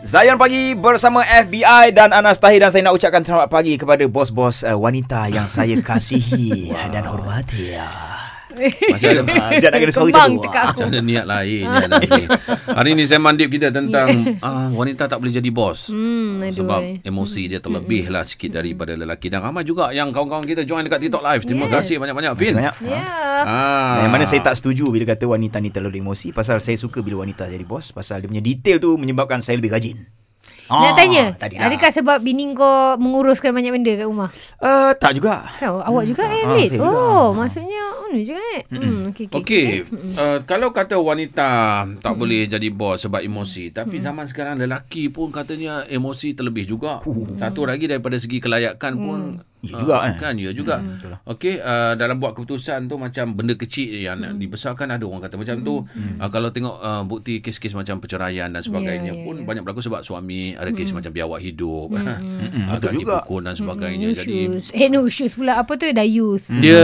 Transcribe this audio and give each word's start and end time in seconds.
Zayan 0.00 0.40
Pagi 0.40 0.72
bersama 0.72 1.20
FBI 1.28 1.92
dan 1.92 2.16
Anas 2.16 2.40
Tahir 2.40 2.56
dan 2.56 2.72
saya 2.72 2.88
nak 2.88 2.96
ucapkan 2.96 3.20
selamat 3.20 3.52
pagi 3.52 3.76
kepada 3.76 4.00
bos-bos 4.08 4.64
uh, 4.64 4.72
wanita 4.72 5.28
yang 5.28 5.44
saya 5.44 5.76
kasihi 5.76 6.72
dan 6.96 7.04
hormati. 7.04 7.76
Ya. 7.76 8.29
Macam 8.92 9.08
ada 9.08 9.22
Siap 9.56 9.70
nak 9.70 9.78
kena 9.80 9.92
suara 9.92 10.06
Kembang 10.10 10.32
macam 10.40 10.62
macam 10.70 10.86
ada 10.90 11.00
niat 11.00 11.26
lain. 11.26 11.64
Hari 12.78 12.90
ni 12.98 13.04
saya 13.06 13.20
mandip 13.22 13.48
kita 13.50 13.70
tentang 13.70 14.38
ah, 14.42 14.68
wanita 14.74 15.06
tak 15.06 15.18
boleh 15.22 15.32
jadi 15.34 15.50
bos. 15.50 15.90
Hmm, 15.90 16.42
aduh, 16.42 16.62
Sebab 16.62 16.80
eh. 16.82 16.96
emosi 17.06 17.42
dia 17.50 17.58
terlebih 17.62 18.10
lah 18.10 18.26
sikit 18.26 18.58
daripada 18.58 18.94
lelaki. 18.98 19.30
Dan 19.30 19.44
ramai 19.44 19.62
juga 19.62 19.94
yang 19.94 20.10
kawan-kawan 20.10 20.46
kita 20.46 20.62
join 20.66 20.82
dekat 20.86 21.06
TikTok 21.08 21.22
Live. 21.22 21.42
Terima 21.46 21.66
Yes. 21.70 21.74
kasih 21.76 21.96
banyak-banyak 22.02 22.32
Fin. 22.34 22.54
Banyak. 22.58 22.76
Ya. 22.82 23.00
Ah. 23.46 24.02
Yang 24.02 24.12
mana 24.12 24.24
saya 24.26 24.40
tak 24.42 24.54
setuju 24.58 24.90
bila 24.90 25.04
kata 25.06 25.24
wanita 25.30 25.62
ni 25.62 25.70
terlalu 25.70 26.02
emosi 26.02 26.34
pasal 26.34 26.58
saya 26.58 26.74
suka 26.74 27.00
bila 27.00 27.22
wanita 27.22 27.46
jadi 27.46 27.62
bos 27.62 27.94
pasal 27.94 28.20
dia 28.20 28.28
punya 28.28 28.42
detail 28.42 28.82
tu 28.82 28.98
menyebabkan 28.98 29.38
saya 29.38 29.56
lebih 29.56 29.70
rajin. 29.70 30.19
Nak 30.70 30.92
tanya, 30.94 31.24
tadi 31.34 31.58
lah. 31.58 31.66
adakah 31.66 31.90
sebab 31.90 32.18
bini 32.20 32.46
kau 32.54 32.94
menguruskan 32.94 33.50
banyak 33.50 33.74
benda 33.74 33.92
kat 33.92 34.06
rumah? 34.06 34.30
Uh, 34.56 34.94
tak 34.94 35.18
juga. 35.18 35.50
Tahu, 35.58 35.82
awak 35.82 36.04
juga 36.06 36.22
eh, 36.24 36.40
Ah, 36.40 36.54
saya 36.54 36.66
juga. 36.68 36.86
Oh, 36.86 37.26
maksudnya, 37.34 37.82
oh, 37.96 38.08
ni 38.08 38.22
juga 38.22 38.42
eh. 38.54 38.62
Hmm, 38.70 39.10
okey, 39.10 39.24
okey. 39.26 39.36
Okey, 39.36 39.66
uh, 40.14 40.38
kalau 40.44 40.70
kata 40.70 40.94
wanita 40.94 41.50
tak 41.98 42.12
Hmm. 42.12 42.18
boleh 42.18 42.46
jadi 42.46 42.68
bos 42.70 43.00
sebab 43.00 43.18
emosi, 43.18 43.70
tapi 43.70 43.98
zaman 43.98 44.24
sekarang 44.24 44.56
lelaki 44.56 45.08
pun 45.08 45.28
katanya 45.28 45.82
emosi 45.84 46.32
terlebih 46.32 46.64
juga. 46.64 47.02
Satu 47.34 47.64
lagi 47.64 47.84
daripada 47.84 48.14
segi 48.14 48.38
kelayakan 48.38 48.92
pun 48.94 49.18
Ya 49.62 49.76
juga, 49.76 49.96
eh. 50.06 50.16
kan 50.16 50.32
ya 50.34 50.50
juga. 50.50 50.80
Okey, 51.26 51.56
uh, 51.56 51.92
dalam 51.92 52.16
buat 52.16 52.32
keputusan 52.32 52.86
tu 52.86 52.96
macam 52.96 53.32
benda 53.32 53.52
kecil 53.52 53.92
yang 53.92 54.16
nak 54.16 54.32
dibesarkan 54.34 54.88
ada 54.90 55.04
orang 55.04 55.20
kata 55.20 55.36
macam 55.36 55.56
tu. 55.60 55.74
Uh, 56.16 56.28
kalau 56.28 56.48
tengok 56.48 56.76
uh, 56.76 57.02
bukti 57.02 57.38
kes-kes 57.38 57.72
macam 57.72 57.98
perceraian 57.98 58.48
dan 58.48 58.58
sebagainya 58.58 58.88
Ya, 59.06 59.12
ya, 59.12 59.22
pun 59.22 59.34
ya. 59.36 59.44
banyak 59.44 59.60
berlaku 59.60 59.80
sebab 59.80 60.00
suami 60.00 60.52
ada 60.52 60.70
kes 60.70 60.90
macam 60.90 61.10
biawak 61.10 61.40
hidup, 61.40 61.92
Mm-mm, 61.92 62.66
agak 62.68 62.88
betul 62.88 62.92
juga. 62.98 63.16
dipukul 63.20 63.40
dan 63.42 63.54
sebagainya. 63.54 64.06
No 64.06 64.14
Jadi 64.14 64.24
shoes. 64.48 64.64
Eh, 64.72 64.88
no 64.88 65.00
shoes 65.06 65.32
pula. 65.34 65.52
Apa 65.56 65.76
tu? 65.76 65.84
Dayus. 65.86 66.48
dia 66.50 66.80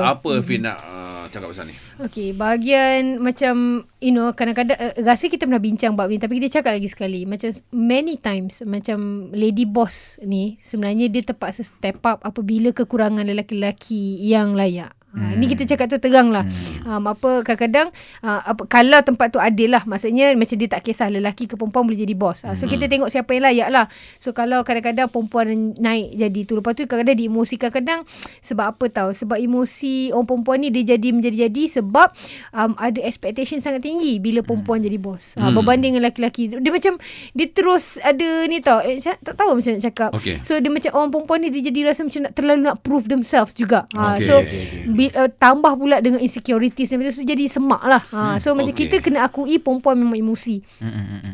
apa 0.00 0.38
Fin 0.40 0.62
nak 0.62 0.78
uh, 0.78 1.09
cakap 1.32 1.54
pasal 1.54 1.70
ni? 1.70 1.74
Okey, 2.02 2.36
bahagian 2.36 3.22
macam 3.22 3.86
you 4.02 4.12
know 4.12 4.34
kadang-kadang 4.36 4.76
uh, 4.76 4.92
rasa 5.00 5.32
kita 5.32 5.48
pernah 5.48 5.62
bincang 5.62 5.96
bab 5.96 6.12
ni 6.12 6.20
tapi 6.20 6.36
kita 6.42 6.60
cakap 6.60 6.76
lagi 6.76 6.90
sekali 6.90 7.24
macam 7.24 7.48
many 7.72 8.20
times 8.20 8.60
macam 8.68 9.30
lady 9.32 9.64
boss 9.64 10.20
ni 10.20 10.60
sebenarnya 10.60 11.08
dia 11.08 11.22
terpaksa 11.24 11.64
step 11.64 12.02
up 12.04 12.20
apabila 12.26 12.74
kekurangan 12.74 13.24
lelaki-lelaki 13.24 14.20
yang 14.20 14.52
layak. 14.52 14.99
Ha, 15.10 15.34
ni 15.34 15.50
kita 15.50 15.66
cakap 15.66 15.90
tu 15.90 15.98
terang 15.98 16.30
lah. 16.30 16.46
Um, 16.86 17.10
apa 17.10 17.42
kadang-kadang 17.42 17.90
uh, 18.22 18.40
apa, 18.46 18.62
kalau 18.70 19.02
tempat 19.02 19.34
tu 19.34 19.42
adil 19.42 19.74
lah. 19.74 19.82
Maksudnya 19.82 20.30
macam 20.38 20.54
dia 20.54 20.68
tak 20.70 20.86
kisah 20.86 21.10
lelaki 21.10 21.50
ke 21.50 21.58
perempuan 21.58 21.82
boleh 21.82 21.98
jadi 21.98 22.14
bos. 22.14 22.46
Uh, 22.46 22.54
so 22.54 22.70
kita 22.70 22.86
tengok 22.86 23.10
siapa 23.10 23.26
yang 23.34 23.44
layak 23.50 23.68
lah. 23.74 23.86
So 24.22 24.30
kalau 24.30 24.62
kadang-kadang 24.62 25.10
perempuan 25.10 25.74
naik 25.82 26.14
jadi 26.14 26.40
tu. 26.46 26.54
Lepas 26.62 26.78
tu 26.78 26.86
kadang-kadang 26.86 27.18
diemosikan. 27.18 27.74
Kadang 27.74 28.06
sebab 28.38 28.70
apa 28.70 28.84
tahu? 28.86 29.10
Sebab 29.10 29.38
emosi 29.38 30.14
orang 30.14 30.26
perempuan 30.30 30.62
ni 30.62 30.70
dia 30.70 30.94
jadi 30.94 31.08
menjadi-jadi 31.10 31.82
sebab 31.82 32.14
um, 32.54 32.78
ada 32.78 33.02
expectation 33.02 33.58
sangat 33.58 33.82
tinggi 33.82 34.22
bila 34.22 34.46
perempuan 34.46 34.78
jadi 34.78 34.94
bos. 34.94 35.34
Uh, 35.34 35.50
berbanding 35.50 35.98
dengan 35.98 36.06
lelaki-lelaki. 36.06 36.54
Dia 36.54 36.70
macam 36.70 37.02
dia 37.34 37.46
terus 37.50 37.98
ada 37.98 38.46
ni 38.46 38.62
tau. 38.62 38.78
Eh, 38.86 39.02
tak 39.02 39.34
tahu 39.34 39.58
macam 39.58 39.70
nak 39.74 39.82
cakap. 39.82 40.10
Okey. 40.14 40.38
So 40.46 40.54
dia 40.62 40.70
macam 40.70 40.90
orang 40.94 41.10
perempuan 41.10 41.38
ni 41.42 41.48
dia 41.50 41.66
jadi 41.66 41.90
rasa 41.90 42.06
macam 42.06 42.20
nak 42.30 42.32
terlalu 42.38 42.60
nak 42.62 42.76
prove 42.86 43.10
themselves 43.10 43.52
juga. 43.58 43.90
Ha, 43.98 44.16
Okey, 44.16 44.26
so 44.26 44.34
okey, 44.38 44.92
bi, 45.00 45.08
uh, 45.16 45.32
tambah 45.32 45.72
pula 45.80 46.04
dengan 46.04 46.20
insecurities 46.20 46.92
dan 46.92 47.00
so 47.08 47.24
jadi 47.24 47.48
semak 47.48 47.80
lah. 47.80 48.04
Ha, 48.12 48.36
so 48.36 48.52
macam 48.52 48.76
Okey. 48.76 48.92
kita 48.92 48.96
kena 49.00 49.24
akui 49.24 49.56
perempuan 49.56 49.96
memang 49.96 50.20
emosi. 50.20 50.60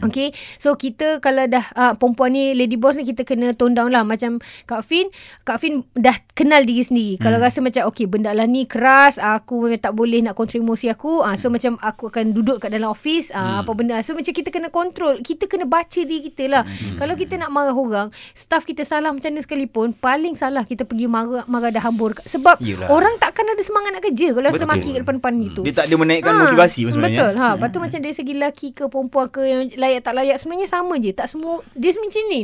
Okay. 0.07 0.31
So 0.63 0.79
kita 0.79 1.19
kalau 1.19 1.51
dah 1.51 1.67
uh, 1.75 1.93
perempuan 1.99 2.31
ni 2.31 2.55
lady 2.55 2.79
boss 2.79 2.95
ni 2.95 3.03
kita 3.03 3.27
kena 3.27 3.51
tone 3.59 3.75
down 3.75 3.91
lah. 3.91 4.07
Macam 4.07 4.39
Kak 4.71 4.87
Fin, 4.87 5.11
Kak 5.43 5.59
Fin 5.59 5.83
dah 5.99 6.15
kenal 6.39 6.63
diri 6.63 6.87
sendiri. 6.87 7.19
Kalau 7.19 7.43
rasa 7.43 7.59
macam 7.59 7.91
okay 7.91 8.07
benda 8.07 8.31
lah 8.31 8.47
ni 8.47 8.71
keras, 8.71 9.19
aku 9.19 9.67
memang 9.67 9.83
tak 9.83 9.99
boleh 9.99 10.23
nak 10.23 10.39
kontrol 10.39 10.63
emosi 10.63 10.87
aku. 10.93 11.27
Uh, 11.27 11.35
so 11.35 11.51
macam 11.51 11.75
aku 11.83 12.13
akan 12.13 12.31
duduk 12.31 12.63
kat 12.63 12.71
dalam 12.71 12.95
office, 12.95 13.35
uh, 13.35 13.67
apa 13.67 13.73
benda. 13.75 13.99
So 14.07 14.15
macam 14.15 14.31
kita 14.31 14.55
kena 14.55 14.71
kontrol. 14.71 15.19
Kita 15.25 15.51
kena 15.51 15.67
baca 15.67 16.01
diri 16.07 16.23
kita 16.31 16.47
lah. 16.47 16.63
Kalau 17.01 17.17
kita 17.17 17.41
nak 17.41 17.51
marah 17.51 17.75
orang, 17.75 18.09
staff 18.37 18.63
kita 18.69 18.85
salah 18.85 19.11
macam 19.11 19.33
mana 19.33 19.43
sekalipun, 19.43 19.97
paling 19.97 20.37
salah 20.37 20.63
kita 20.63 20.85
pergi 20.85 21.09
marah, 21.09 21.49
marah 21.49 21.73
dah 21.73 21.83
hambur. 21.83 22.13
Sebab 22.23 22.61
Yelah. 22.61 22.93
orang 22.93 23.17
takkan 23.17 23.49
ada 23.49 23.56
semangat 23.59 23.91
nak 23.91 24.03
kerja 24.03 24.29
kalau 24.31 24.45
Betul. 24.47 24.57
kita 24.57 24.67
maki 24.69 24.89
kat 24.89 25.01
depan-depan 25.01 25.33
gitu. 25.43 25.61
Dia 25.63 25.75
tak 25.75 25.85
ada 25.87 25.95
menaikkan 25.97 26.29
Ha, 26.29 26.41
motivasi 26.43 26.81
pun 26.83 26.93
sebenarnya. 26.93 27.19
Betul. 27.19 27.33
Ha, 27.35 27.47
lepas 27.55 27.69
tu 27.69 27.79
macam 27.79 27.99
dari 27.99 28.15
segi 28.15 28.33
lelaki 28.33 28.69
ke 28.71 28.85
perempuan 28.87 29.27
ke 29.27 29.41
yang 29.43 29.63
layak 29.73 30.01
tak 30.01 30.13
layak 30.13 30.37
sebenarnya 30.37 30.67
sama 30.67 30.95
je. 30.97 31.11
Tak 31.11 31.27
semua 31.27 31.55
dia 31.73 31.91
macam 31.93 32.23
ni. 32.27 32.41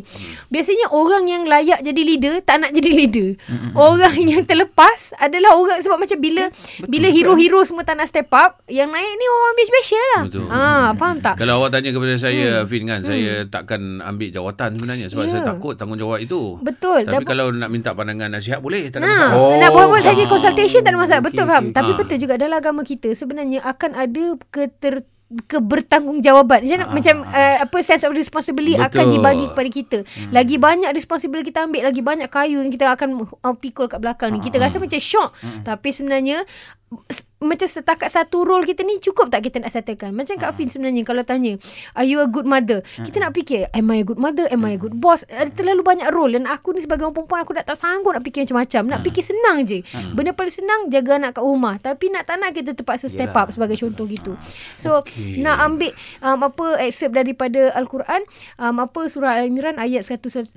Biasanya 0.47 0.87
orang 0.91 1.25
yang 1.27 1.43
layak 1.45 1.81
jadi 1.81 2.03
leader 2.03 2.34
tak 2.41 2.56
nak 2.59 2.71
jadi 2.71 2.91
leader. 2.91 3.28
Orang 3.73 4.15
yang 4.28 4.43
terlepas 4.43 5.12
adalah 5.17 5.55
orang 5.55 5.78
sebab 5.78 5.97
macam 5.97 6.19
bila 6.19 6.49
bila 6.83 7.09
hero-hero 7.09 7.61
semua 7.62 7.83
tak 7.83 7.94
nak 7.94 8.06
step 8.06 8.29
up, 8.31 8.62
yang 8.67 8.89
naik 8.89 9.11
ni 9.11 9.27
orang 9.27 9.53
special 9.62 10.05
lah. 10.11 10.23
Betul. 10.25 10.47
Ha, 10.47 10.61
faham 10.93 11.17
tak? 11.19 11.34
Kalau 11.34 11.55
awak 11.56 11.71
tanya 11.71 11.91
kepada 11.91 12.15
saya, 12.15 12.49
hmm. 12.55 12.67
Fin 12.67 12.84
kan, 12.84 13.00
saya 13.00 13.33
takkan 13.44 13.81
ambil 14.00 14.29
jawatan 14.29 14.75
sebenarnya 14.75 15.06
sebab 15.06 15.23
Ya. 15.23 15.31
saya 15.31 15.43
takut 15.47 15.75
tanggungjawab 15.75 16.19
itu. 16.19 16.56
Betul. 16.59 17.03
Tapi 17.03 17.15
Dan- 17.19 17.27
kalau 17.27 17.50
nak 17.50 17.69
minta 17.69 17.91
pandangan 17.91 18.29
nasihat 18.29 18.59
boleh, 18.59 18.87
tak 18.87 18.99
ada 18.99 19.05
Ha, 19.05 19.12
masalah. 19.12 19.34
Oh, 19.34 19.55
nak 19.55 19.71
buat-buat 19.71 20.03
saja 20.03 20.23
consultation 20.25 20.81
tak 20.81 20.91
ada 20.91 20.99
masalah. 21.02 21.22
Betul 21.22 21.42
Okey, 21.42 21.50
faham. 21.50 21.64
okey. 21.64 21.74
Tapi 21.74 21.90
Ha. 21.90 21.98
betul 21.98 22.16
juga 22.18 22.34
dalam 22.36 22.56
agama 22.56 22.80
kita 22.82 23.08
sebenarnya 23.12 23.60
akan 23.62 23.90
ada 23.94 24.24
keter 24.48 24.94
kebertanggungjawab 25.48 26.44
macam 26.44 26.60
Ah. 26.78 26.92
macam 26.92 27.16
uh, 27.24 27.56
apa 27.62 27.76
sense 27.80 28.04
of 28.04 28.12
responsibility 28.12 28.74
Betul. 28.74 28.84
akan 28.84 29.04
dibagi 29.08 29.46
kepada 29.48 29.70
kita 29.70 29.98
lagi 30.28 30.56
banyak 30.58 30.90
responsibility 30.90 31.48
kita 31.48 31.64
ambil 31.64 31.88
lagi 31.88 32.02
banyak 32.02 32.28
kayu 32.28 32.60
yang 32.60 32.68
kita 32.68 32.84
akan 32.86 33.16
uh, 33.24 33.56
pikul 33.56 33.86
kat 33.86 33.96
belakang 33.96 34.28
ni 34.28 34.40
kita 34.40 34.56
Ah. 34.56 34.68
rasa 34.68 34.76
macam 34.76 35.00
shock 35.00 35.32
tapi 35.62 35.88
sebenarnya 35.88 36.44
macam 37.42 37.66
setakat 37.66 38.08
satu 38.08 38.47
role 38.47 38.62
kita 38.62 38.86
ni 38.86 39.03
cukup 39.03 39.28
tak 39.28 39.42
kita 39.42 39.58
nak 39.58 39.75
settlekan? 39.75 40.14
Macam 40.14 40.38
Ah. 40.38 40.48
Kak 40.48 40.56
Fin 40.56 40.70
sebenarnya 40.70 41.03
kalau 41.03 41.26
tanya 41.26 41.58
are 41.98 42.06
you 42.06 42.22
a 42.22 42.28
good 42.30 42.47
mother? 42.47 42.80
Kita 43.03 43.19
nak 43.19 43.34
fikir 43.34 43.66
am 43.75 43.91
I 43.91 44.00
a 44.00 44.06
good 44.06 44.22
mother? 44.22 44.47
Am 44.48 44.62
I 44.62 44.75
a 44.75 44.80
good 44.80 44.97
boss? 45.02 45.26
Ada 45.26 45.50
terlalu 45.50 45.82
banyak 45.82 46.08
role 46.14 46.38
dan 46.38 46.47
aku 46.47 46.72
ni 46.72 46.81
sebagai 46.81 47.10
orang 47.10 47.19
perempuan 47.19 47.42
aku 47.42 47.52
dah 47.58 47.66
tak 47.66 47.76
sanggup 47.76 48.14
nak 48.14 48.22
fikir 48.22 48.47
macam-macam. 48.47 48.82
Nak 48.94 49.00
fikir 49.02 49.25
senang 49.26 49.66
je. 49.66 49.82
Benda 50.14 50.31
paling 50.32 50.54
senang 50.54 50.81
jaga 50.88 51.19
anak 51.19 51.38
kat 51.38 51.44
rumah. 51.44 51.75
Tapi 51.82 52.14
nak 52.14 52.31
tak 52.31 52.38
nak 52.38 52.54
kita 52.54 52.78
terpaksa 52.78 53.10
step 53.10 53.34
Yelah. 53.34 53.42
up 53.42 53.48
sebagai 53.50 53.76
contoh 53.76 54.06
gitu. 54.06 54.38
So 54.78 55.02
okay. 55.02 55.42
nak 55.42 55.58
ambil 55.62 55.92
um, 56.22 56.38
apa 56.47 56.78
excerpt 56.86 57.14
daripada 57.19 57.75
al-Quran 57.75 58.22
um, 58.58 58.76
apa 58.82 59.06
surah 59.10 59.42
al-imran 59.42 59.78
ayat 59.78 60.06
195 60.06 60.54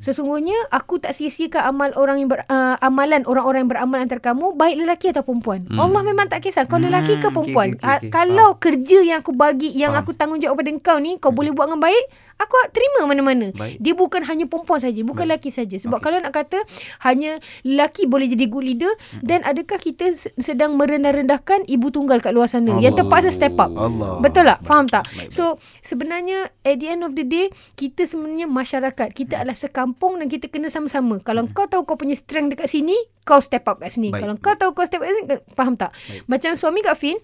sesungguhnya 0.00 0.56
aku 0.70 1.00
tak 1.00 1.16
sia-siakan 1.16 1.62
amal 1.72 1.90
orang 1.96 2.22
yang 2.22 2.28
ber, 2.30 2.44
uh, 2.48 2.76
amalan 2.80 3.24
orang-orang 3.24 3.66
yang 3.66 3.70
beramal 3.72 3.98
antara 4.00 4.20
kamu 4.22 4.54
baik 4.54 4.76
lelaki 4.84 5.15
atau 5.16 5.24
perempuan? 5.24 5.64
Allah 5.70 6.02
memang 6.02 6.28
tak 6.28 6.44
kisah. 6.44 6.64
Kau 6.64 6.76
lelaki 6.76 7.16
ke 7.16 7.26
Hmm, 7.26 7.34
perempuan? 7.34 7.68
okey, 7.70 7.78
okey, 7.78 7.88
Ah, 7.88 7.96
okey. 7.98 8.10
kalau 8.10 8.48
kerja 8.56 8.98
yang 9.00 9.18
aku 9.18 9.32
bagi 9.32 9.72
yang 9.72 9.90
Faham. 9.90 10.04
aku 10.04 10.10
tanggungjawab 10.12 10.60
pada 10.60 10.70
engkau 10.70 10.96
ni 10.98 11.16
kau 11.16 11.32
boleh 11.32 11.50
buat 11.50 11.66
dengan 11.66 11.80
baik 11.80 12.04
aku 12.36 12.56
terima 12.72 13.08
mana-mana. 13.08 13.52
Baik. 13.52 13.80
dia 13.80 13.92
bukan 13.96 14.22
hanya 14.24 14.44
perempuan 14.44 14.80
saja 14.80 15.00
bukan 15.02 15.24
lelaki 15.28 15.48
saja. 15.48 15.76
Sebab 15.76 16.00
kalau 16.00 16.20
nak 16.20 16.36
kata 16.36 16.60
hanya 17.02 17.40
lelaki 17.64 18.04
boleh 18.04 18.28
jadi 18.28 18.44
good 18.46 18.64
leader 18.64 18.92
dan 19.20 19.40
adakah 19.42 19.80
kita 19.80 20.12
se- 20.12 20.32
sedang 20.36 20.76
merendah-rendahkan 20.76 21.64
ibu 21.66 21.88
tunggal 21.88 22.20
kat 22.20 22.36
luar 22.36 22.48
sana? 22.48 22.76
Yang 22.78 23.04
terpaksa 23.04 23.32
step 23.32 23.56
up. 23.56 23.72
Allah. 23.72 24.20
betul 24.20 24.44
tak? 24.44 24.58
Faham 24.64 24.86
tak? 24.86 25.04
Baik, 25.08 25.28
baik. 25.28 25.30
so 25.32 25.56
sebenarnya 25.80 26.52
at 26.62 26.76
the 26.76 26.88
end 26.88 27.02
of 27.02 27.16
the 27.16 27.24
day 27.24 27.48
kita 27.74 28.04
sebenarnya 28.04 28.46
masyarakat 28.46 29.08
kita 29.12 29.40
adalah 29.40 29.56
sekampung 29.56 30.20
dan 30.20 30.28
kita 30.28 30.48
kena 30.48 30.68
sama-sama. 30.68 31.18
Kalau 31.24 31.48
kau 31.50 31.66
tahu 31.66 31.88
kau 31.88 31.96
punya 31.96 32.14
strength 32.14 32.56
dekat 32.56 32.68
sini 32.68 32.96
kau 33.26 33.42
step 33.42 33.66
up 33.66 33.82
kat 33.82 33.90
sini. 33.90 34.14
Baik, 34.14 34.22
kalau 34.22 34.34
kau 34.38 34.54
tahu 34.54 34.70
kau 34.70 34.84
step 34.86 35.02
up 35.02 35.06
kat 35.08 35.14
sini 35.16 35.26
faham 35.58 35.74
tak? 35.74 35.90
Macam 36.30 36.54
suami 36.54 36.78
Kak 36.80 36.94
Fin 36.94 37.18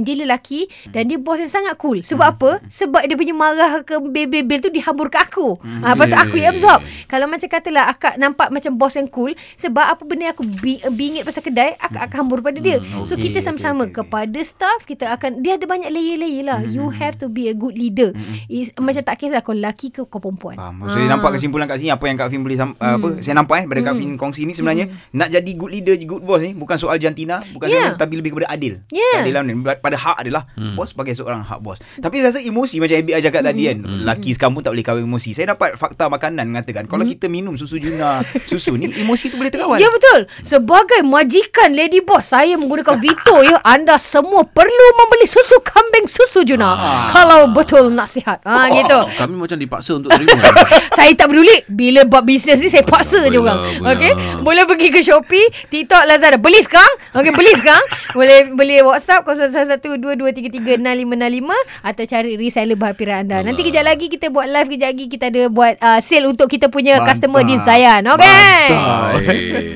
dia 0.00 0.14
lelaki 0.14 0.66
dan 0.88 1.06
dia 1.06 1.16
bos 1.16 1.36
yang 1.36 1.48
sangat 1.48 1.74
cool. 1.76 2.00
Sebab 2.00 2.26
apa? 2.28 2.50
Sebab 2.64 3.02
dia 3.02 3.14
punya 3.14 3.32
marah 3.32 3.82
ke 3.82 3.98
bebel 4.00 4.58
tu 4.58 4.68
dihambur 4.68 5.08
ke 5.08 5.18
aku. 5.18 5.58
Hmm. 5.58 5.82
Ha, 5.82 5.94
lepas 5.94 6.06
tu 6.06 6.18
aku 6.18 6.36
yang 6.36 6.52
absorb. 6.52 6.80
Kalau 7.06 7.26
macam 7.26 7.46
katalah 7.46 7.88
akak 7.88 8.14
nampak 8.16 8.48
macam 8.48 8.74
bos 8.74 8.92
yang 8.92 9.06
cool 9.06 9.30
sebab 9.54 9.84
apa 9.88 10.02
benda 10.02 10.28
yang 10.28 10.34
aku 10.34 10.44
bi- 10.44 10.82
bingit 10.90 11.22
pasal 11.22 11.40
kedai, 11.40 11.74
akak 11.76 12.08
akan 12.08 12.16
hambur 12.18 12.40
pada 12.40 12.58
dia. 12.58 12.78
So 13.04 13.14
okey, 13.14 13.30
kita 13.30 13.38
okey, 13.38 13.46
sama-sama 13.46 13.84
okey. 13.86 13.94
kepada 13.96 14.38
staff 14.40 14.84
kita 14.84 15.10
akan 15.10 15.40
dia 15.40 15.54
ada 15.54 15.64
banyak 15.64 15.88
layer-layer 15.88 16.44
lah. 16.44 16.60
You 16.62 16.90
have 16.90 17.16
to 17.18 17.28
be 17.28 17.46
a 17.46 17.54
good 17.54 17.74
leader. 17.74 18.12
Is, 18.46 18.72
macam 18.74 19.02
tak 19.02 19.16
kisah 19.16 19.40
kau 19.40 19.52
lelaki 19.52 19.90
ke 19.90 20.02
kau 20.02 20.18
perempuan. 20.18 20.56
Faham. 20.56 20.88
So, 20.88 20.96
saya 20.96 21.06
nampak 21.06 21.36
kesimpulan 21.36 21.64
kat 21.64 21.78
sini 21.78 21.90
apa 21.90 22.04
yang 22.04 22.16
Kak 22.16 22.28
Fin 22.28 22.40
boleh 22.40 22.56
sam- 22.56 22.76
apa 22.76 23.20
saya 23.20 23.34
nampak 23.34 23.54
eh 23.54 23.64
daripada 23.64 23.92
Kak 23.92 23.94
Fin 23.96 24.10
kongsi 24.14 24.42
ni 24.42 24.52
sebenarnya 24.52 24.86
nak 25.12 25.28
jadi 25.30 25.50
good 25.52 25.70
leader 25.70 25.94
good 26.00 26.22
boss 26.22 26.40
ni 26.40 26.52
bukan 26.52 26.74
soal 26.74 26.96
jantina 26.96 27.38
bukan 27.52 27.68
Yeah. 27.68 27.92
soal 27.92 28.00
tapi 28.00 28.16
lebih 28.16 28.32
kepada 28.32 28.48
adil. 28.48 28.80
Yeah. 28.88 29.20
Keadilan 29.20 29.42
ni. 29.44 29.54
Pada 29.88 29.98
hak 29.98 30.16
adalah 30.20 30.42
hmm. 30.52 30.76
bos 30.76 30.92
sebagai 30.92 31.16
seorang 31.16 31.40
hak 31.40 31.60
bos. 31.64 31.80
Tapi 31.80 32.20
saya 32.20 32.36
rasa 32.36 32.40
emosi 32.44 32.76
macam 32.78 32.96
FBI 33.00 33.20
cakap 33.24 33.42
tadi 33.42 33.62
kan. 33.72 33.78
Hmm. 33.80 34.02
Laki 34.04 34.30
sekarang 34.36 34.52
pun 34.52 34.62
tak 34.62 34.72
boleh 34.76 34.84
kawin 34.84 35.04
emosi. 35.08 35.30
Saya 35.32 35.56
dapat 35.56 35.80
fakta 35.80 36.12
makanan 36.12 36.44
mengatakan 36.44 36.84
kalau 36.84 37.08
kita 37.08 37.26
minum 37.32 37.56
susu 37.56 37.80
juna, 37.80 38.20
susu 38.44 38.76
ni 38.76 38.92
emosi 38.92 39.32
tu 39.32 39.40
boleh 39.40 39.48
terkawal. 39.48 39.80
Ya 39.80 39.88
betul. 39.88 40.28
Sebagai 40.44 41.00
majikan 41.08 41.72
Lady 41.72 42.04
Boss, 42.04 42.36
saya 42.36 42.60
menggunakan 42.60 43.00
veto 43.00 43.40
ya. 43.40 43.56
Anda 43.64 43.96
semua 43.96 44.44
perlu 44.44 44.86
membeli 45.00 45.24
susu 45.24 45.56
kambing 45.64 46.04
susu 46.04 46.44
Juna. 46.44 46.76
Kalau 47.14 47.48
betul 47.48 47.88
nasihat. 47.92 48.44
Ha 48.44 48.68
gitu. 48.72 48.98
Kami 49.16 49.34
macam 49.38 49.56
dipaksa 49.56 49.96
untuk 49.96 50.12
terima. 50.12 50.36
saya 50.98 51.10
tak 51.16 51.32
peduli 51.32 51.64
bila 51.70 52.04
bab 52.04 52.28
bisnes 52.28 52.60
ni 52.60 52.68
saya 52.68 52.84
paksa 52.84 53.24
je 53.28 53.38
orang. 53.40 53.58
lah, 53.58 53.72
boleh 53.80 53.94
Okey. 53.96 54.12
Boleh 54.44 54.64
pergi 54.68 54.88
ke 54.92 55.00
Shopee, 55.00 55.46
TikTok, 55.72 56.02
Lazada. 56.04 56.36
Beli 56.36 56.60
sekarang. 56.60 56.94
Okey, 57.16 57.32
beli 57.32 57.52
sekarang. 57.56 57.84
boleh 58.18 58.38
beli 58.52 58.76
WhatsApp 58.82 59.22
0112236565 59.68 61.52
atau 61.84 62.04
cari 62.04 62.30
reseller 62.34 62.78
pilihan 62.94 63.20
anda. 63.20 63.38
Nanti 63.42 63.60
kejap 63.60 63.84
lagi 63.84 64.08
kita 64.08 64.32
buat 64.32 64.48
live 64.48 64.68
kejap 64.70 64.88
lagi 64.88 65.04
kita 65.06 65.24
ada 65.28 65.42
buat 65.48 65.74
uh, 65.76 66.00
sale 66.00 66.26
untuk 66.26 66.48
kita 66.48 66.66
punya 66.68 66.96
Mantap. 66.96 67.08
customer 67.14 67.42
di 67.44 67.54
Zayan. 67.58 68.02
Okey. 68.08 68.64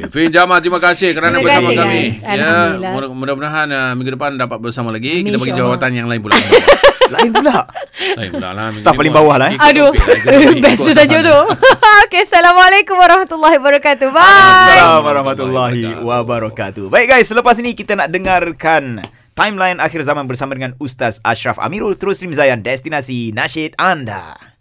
Fin 0.09 0.29
Jamal 0.29 0.61
terima 0.61 0.79
kasih 0.79 1.13
kerana 1.13 1.37
Terima 1.37 1.49
bersama 1.53 1.69
kasih, 1.69 1.77
kami. 1.79 2.01
guys. 2.15 2.17
Ya, 2.39 2.53
mudah- 2.91 3.13
mudah-mudahan 3.13 3.67
uh, 3.69 3.93
minggu 3.93 4.13
depan 4.15 4.37
dapat 4.37 4.59
bersama 4.59 4.89
lagi. 4.89 5.21
Kita 5.21 5.37
bagi 5.37 5.53
jawatan 5.53 5.91
yang 5.93 6.09
lain 6.09 6.21
pula. 6.21 6.37
Lain 7.13 7.29
pula. 7.29 7.69
lain 8.17 8.31
pula 8.33 8.57
lah. 8.57 8.73
Staff 8.73 8.97
paling 8.97 9.13
bawah 9.13 9.37
lah, 9.37 9.53
eh. 9.53 9.59
Aduh. 9.61 9.93
Best 10.65 10.81
tu 10.81 10.97
saja 10.97 11.21
tu. 11.21 11.37
Okey, 12.09 12.25
Assalamualaikum 12.25 12.97
warahmatullahi 12.97 13.61
wabarakatuh. 13.61 14.09
Bye. 14.09 14.25
Assalamualaikum 14.25 15.05
warahmatullahi 15.05 15.83
wabarakatuh. 16.01 16.89
Baik 16.89 17.13
guys, 17.13 17.29
selepas 17.29 17.61
ini 17.61 17.77
kita 17.77 18.01
nak 18.01 18.09
dengarkan 18.09 19.05
timeline 19.33 19.81
akhir 19.81 20.05
zaman 20.05 20.29
bersama 20.29 20.53
dengan 20.53 20.77
Ustaz 20.77 21.19
Ashraf 21.25 21.57
Amirul 21.57 21.97
terus 21.97 22.21
stream 22.21 22.37
Zayan 22.37 22.61
destinasi 22.61 23.33
nasyid 23.33 23.77
anda. 23.81 24.52